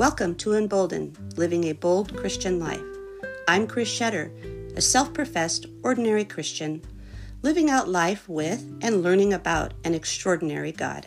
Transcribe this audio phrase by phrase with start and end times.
[0.00, 2.80] Welcome to Emboldened, Living a Bold Christian Life.
[3.46, 4.32] I'm Chris Shetter,
[4.74, 6.80] a self professed ordinary Christian,
[7.42, 11.06] living out life with and learning about an extraordinary God.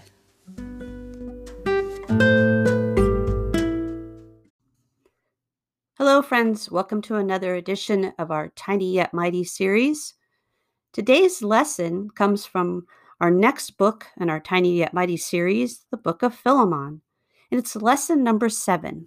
[5.97, 6.69] Hello, friends.
[6.69, 10.13] Welcome to another edition of our Tiny Yet Mighty series.
[10.93, 12.85] Today's lesson comes from
[13.19, 17.01] our next book in our Tiny Yet Mighty series, the Book of Philemon.
[17.53, 19.05] And it's lesson number seven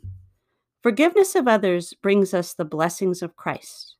[0.80, 3.96] Forgiveness of others brings us the blessings of Christ.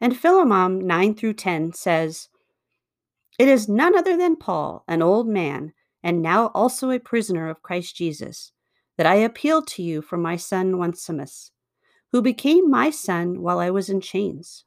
[0.00, 2.30] And Philemon 9 through 10 says,
[3.38, 7.60] It is none other than Paul, an old man, and now also a prisoner of
[7.60, 8.52] Christ Jesus,
[8.96, 11.50] that I appeal to you for my son Onesimus,
[12.10, 14.64] who became my son while I was in chains.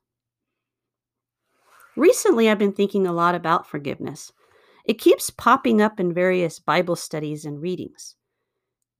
[1.97, 4.31] Recently, I've been thinking a lot about forgiveness.
[4.85, 8.15] It keeps popping up in various Bible studies and readings.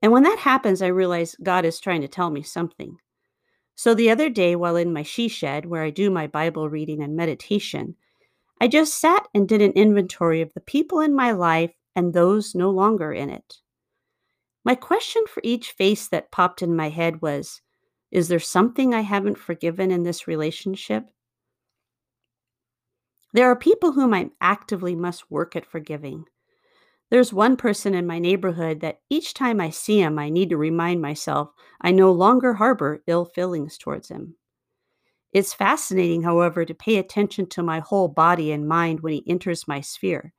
[0.02, 2.98] And when that happens, I realize God is trying to tell me something.
[3.76, 7.02] So the other day, while in my she shed, where I do my Bible reading
[7.02, 7.96] and meditation,
[8.60, 12.54] I just sat and did an inventory of the people in my life and those
[12.54, 13.58] no longer in it.
[14.64, 17.62] My question for each face that popped in my head was
[18.12, 21.10] Is there something I haven't forgiven in this relationship?
[23.34, 26.26] There are people whom I actively must work at forgiving.
[27.12, 30.58] There's one person in my neighborhood that each time I see him, I need to
[30.58, 31.50] remind myself
[31.82, 34.36] I no longer harbor ill feelings towards him.
[35.34, 39.68] It's fascinating, however, to pay attention to my whole body and mind when he enters
[39.68, 40.34] my sphere.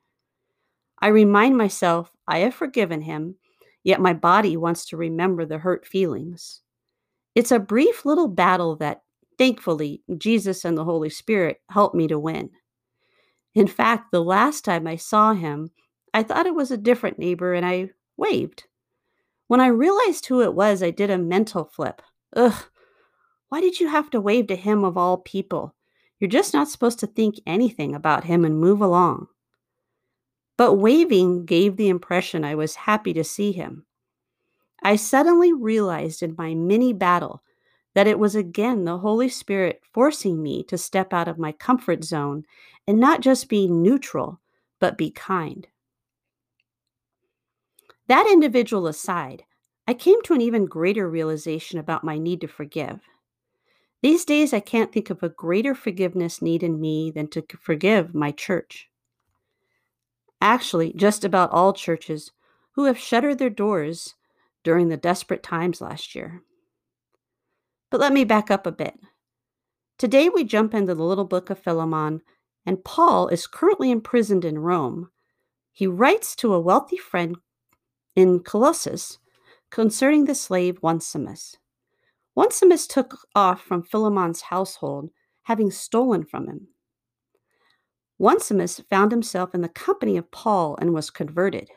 [0.99, 3.37] I remind myself I have forgiven him,
[3.85, 6.63] yet my body wants to remember the hurt feelings.
[7.35, 9.03] It's a brief little battle that,
[9.37, 12.51] thankfully, Jesus and the Holy Spirit helped me to win.
[13.55, 15.71] In fact, the last time I saw him,
[16.15, 18.65] I thought it was a different neighbor and I waved.
[19.49, 22.03] When I realized who it was, I did a mental flip.
[22.35, 22.65] Ugh,
[23.49, 25.75] why did you have to wave to him of all people?
[26.19, 29.27] You're just not supposed to think anything about him and move along.
[30.57, 33.85] But waving gave the impression I was happy to see him.
[34.83, 37.43] I suddenly realized in my mini battle
[37.95, 42.05] that it was again the Holy Spirit forcing me to step out of my comfort
[42.05, 42.45] zone
[42.87, 44.41] and not just be neutral,
[44.81, 45.69] but be kind.
[48.13, 49.45] That individual aside,
[49.89, 53.01] I came to an even greater realization about my need to forgive.
[54.03, 58.15] These days, I can't think of a greater forgiveness need in me than to forgive
[58.15, 58.91] my church.
[60.43, 62.33] Actually, just about all churches
[62.73, 64.15] who have shuttered their doors
[64.63, 66.43] during the desperate times last year.
[67.91, 69.01] But let me back up a bit.
[69.97, 72.21] Today, we jump into the little book of Philemon,
[72.67, 75.09] and Paul is currently imprisoned in Rome.
[75.73, 77.39] He writes to a wealthy friend
[78.15, 79.19] in Colossus
[79.71, 81.57] concerning the slave Onesimus.
[82.37, 85.11] Onesimus took off from Philemon's household,
[85.45, 86.69] having stolen from him.
[88.21, 91.69] Onesimus found himself in the company of Paul and was converted.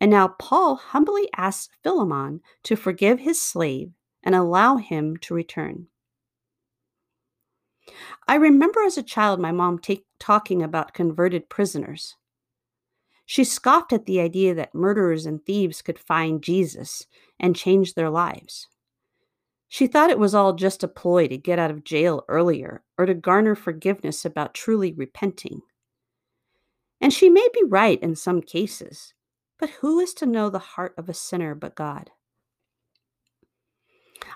[0.00, 3.92] And now Paul humbly asks Philemon to forgive his slave
[4.22, 5.86] and allow him to return.
[8.26, 9.80] I remember as a child my mom
[10.18, 12.16] talking about converted prisoners.
[13.24, 17.06] She scoffed at the idea that murderers and thieves could find Jesus
[17.38, 18.68] and change their lives.
[19.68, 23.06] She thought it was all just a ploy to get out of jail earlier or
[23.06, 25.62] to garner forgiveness about truly repenting.
[27.00, 29.14] And she may be right in some cases,
[29.58, 32.10] but who is to know the heart of a sinner but God?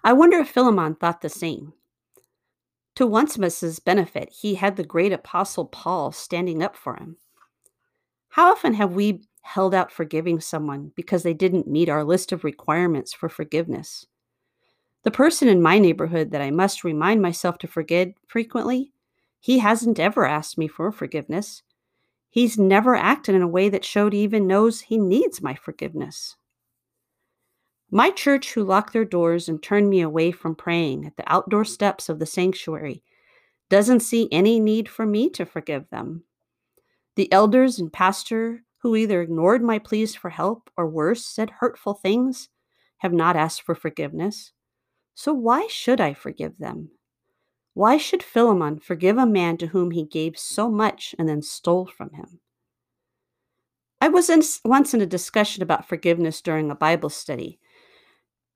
[0.02, 1.74] I wonder if Philemon thought the same.
[2.94, 7.18] To Onesimus's benefit, he had the great apostle Paul standing up for him.
[8.36, 12.44] How often have we held out forgiving someone because they didn't meet our list of
[12.44, 14.04] requirements for forgiveness?
[15.04, 18.92] The person in my neighborhood that I must remind myself to forgive frequently,
[19.40, 21.62] he hasn't ever asked me for forgiveness.
[22.28, 26.36] He's never acted in a way that showed he even knows he needs my forgiveness.
[27.90, 31.64] My church, who locked their doors and turned me away from praying at the outdoor
[31.64, 33.02] steps of the sanctuary,
[33.70, 36.24] doesn't see any need for me to forgive them.
[37.16, 41.94] The elders and pastor who either ignored my pleas for help or worse, said hurtful
[41.94, 42.50] things,
[42.98, 44.52] have not asked for forgiveness.
[45.14, 46.90] So why should I forgive them?
[47.72, 51.86] Why should Philemon forgive a man to whom he gave so much and then stole
[51.86, 52.40] from him?
[54.00, 57.58] I was in, once in a discussion about forgiveness during a Bible study,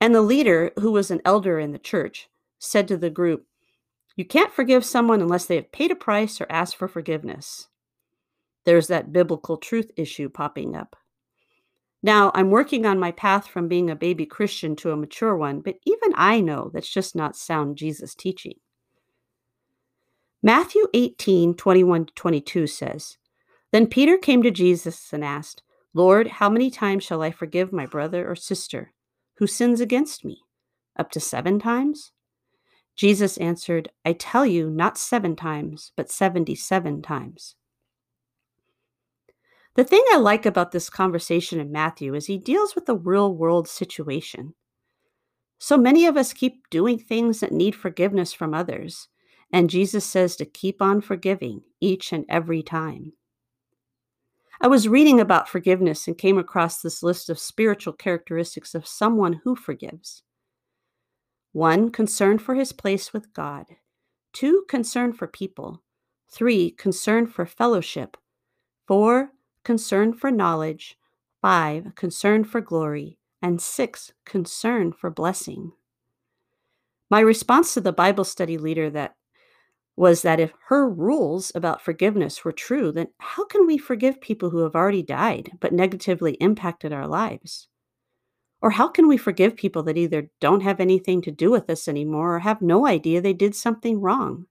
[0.02, 2.28] and the leader, who was an elder in the church,
[2.58, 3.46] said to the group,
[4.16, 7.69] You can't forgive someone unless they have paid a price or asked for forgiveness
[8.64, 10.96] there's that biblical truth issue popping up.
[12.02, 15.60] Now, I'm working on my path from being a baby Christian to a mature one,
[15.60, 18.54] but even I know that's just not sound Jesus teaching.
[20.42, 23.18] Matthew 18 21 22 says,
[23.72, 25.62] Then Peter came to Jesus and asked,
[25.92, 28.92] Lord, how many times shall I forgive my brother or sister
[29.36, 30.40] who sins against me?
[30.98, 32.12] Up to seven times?
[32.96, 37.56] Jesus answered, I tell you, not seven times, but 77 times.
[39.76, 43.34] The thing I like about this conversation in Matthew is he deals with a real
[43.34, 44.54] world situation.
[45.58, 49.08] So many of us keep doing things that need forgiveness from others,
[49.52, 53.12] and Jesus says to keep on forgiving each and every time.
[54.60, 59.40] I was reading about forgiveness and came across this list of spiritual characteristics of someone
[59.44, 60.22] who forgives.
[61.52, 63.66] One, concern for his place with God.
[64.32, 65.82] Two, concern for people.
[66.30, 68.16] Three, concern for fellowship.
[68.86, 69.32] Four,
[69.64, 70.96] concern for knowledge.
[71.42, 73.18] Five, concern for glory.
[73.42, 75.72] And six, concern for blessing.
[77.10, 79.16] My response to the Bible study leader that
[79.96, 84.50] was that if her rules about forgiveness were true, then how can we forgive people
[84.50, 87.68] who have already died but negatively impacted our lives?
[88.62, 91.88] Or how can we forgive people that either don't have anything to do with us
[91.88, 94.46] anymore or have no idea they did something wrong?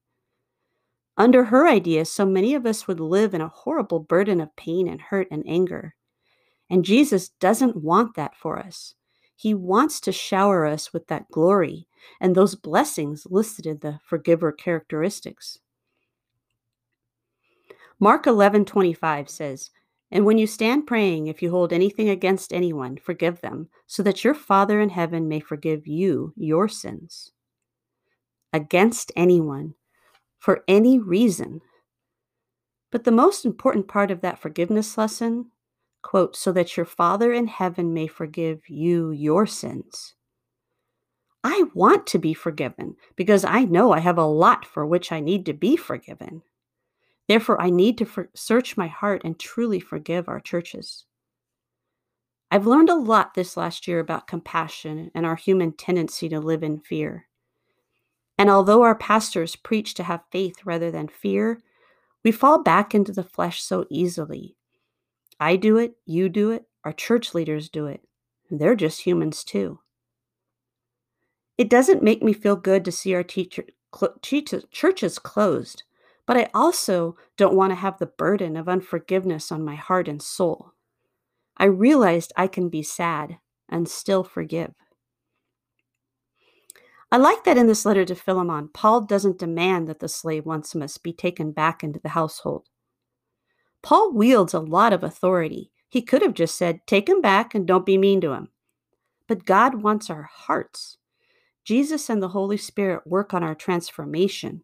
[1.20, 4.88] Under her idea, so many of us would live in a horrible burden of pain
[4.88, 5.96] and hurt and anger.
[6.70, 8.96] And Jesus doesn't want that for us.
[9.36, 11.88] He wants to shower us with that glory
[12.22, 15.60] and those blessings listed in the forgiver characteristics.
[18.00, 19.72] Mark 11:25 says,
[20.12, 24.24] and when you stand praying, if you hold anything against anyone, forgive them, so that
[24.24, 27.32] your Father in heaven may forgive you your sins.
[28.54, 29.76] Against anyone,
[30.40, 31.62] for any reason.
[32.92, 35.52] But the most important part of that forgiveness lesson,
[36.02, 40.16] quote, so that your Father in heaven may forgive you your sins.
[41.44, 45.20] I want to be forgiven because I know I have a lot for which I
[45.20, 46.42] need to be forgiven.
[47.28, 51.06] Therefore, I need to for- search my heart and truly forgive our churches.
[52.52, 56.64] I've learned a lot this last year about compassion and our human tendency to live
[56.64, 57.29] in fear.
[58.40, 61.62] And although our pastors preach to have faith rather than fear,
[62.24, 64.56] we fall back into the flesh so easily.
[65.40, 68.02] I do it, you do it, our church leaders do it.
[68.50, 69.82] They're just humans too.
[71.60, 73.66] It doesn't make me feel good to see our teacher,
[73.96, 74.18] cl-
[74.72, 75.84] churches closed
[76.30, 80.22] but I also don't want to have the burden of unforgiveness on my heart and
[80.22, 80.74] soul.
[81.58, 83.40] I realized I can be sad
[83.70, 84.74] and still forgive.
[87.12, 91.00] I like that in this letter to Philemon, Paul doesn't demand that the slave Onesimus
[91.00, 92.68] be taken back into the household.
[93.82, 95.72] Paul wields a lot of authority.
[95.88, 98.50] He could have just said, Take him back and don't be mean to him.
[99.28, 100.98] But God wants our hearts.
[101.64, 104.64] Jesus and the Holy Spirit work on our transformation.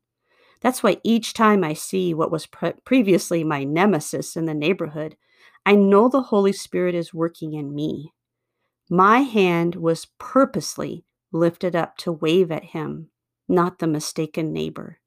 [0.62, 5.18] That's why each time I see what was pre- previously my nemesis in the neighborhood,
[5.66, 8.14] I know the Holy Spirit is working in me.
[8.90, 13.10] My hand was purposely lifted up to wave at him,
[13.48, 15.00] not the mistaken neighbor.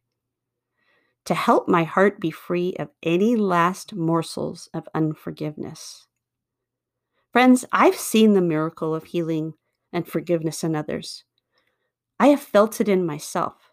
[1.24, 6.06] To help my heart be free of any last morsels of unforgiveness.
[7.32, 9.54] Friends, I've seen the miracle of healing
[9.92, 11.24] and forgiveness in others.
[12.20, 13.70] I have felt it in myself.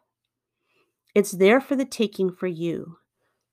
[1.13, 2.97] It's there for the taking for you.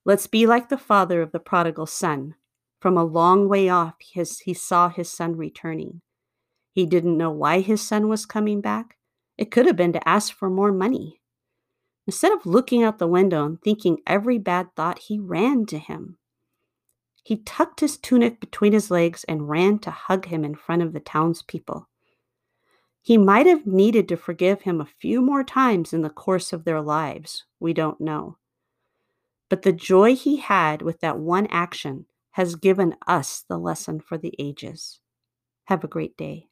[0.05, 2.35] Let's be like the father of the prodigal son.
[2.81, 6.01] From a long way off, his, he saw his son returning.
[6.73, 8.97] He didn't know why his son was coming back.
[9.37, 11.21] It could have been to ask for more money.
[12.07, 16.17] Instead of looking out the window and thinking every bad thought, he ran to him.
[17.23, 20.91] He tucked his tunic between his legs and ran to hug him in front of
[20.91, 21.87] the townspeople.
[23.01, 26.65] He might have needed to forgive him a few more times in the course of
[26.65, 27.45] their lives.
[27.59, 28.37] We don't know.
[29.49, 34.17] But the joy he had with that one action has given us the lesson for
[34.17, 34.99] the ages.
[35.65, 36.47] Have a great day.